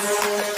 I'm 0.00 0.57